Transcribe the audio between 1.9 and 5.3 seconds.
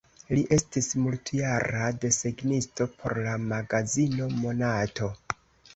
desegnisto por la magazino Monato.